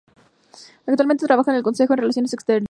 [0.87, 2.59] Actualmente trabaja en el Consejo en Relaciones Extranjeras.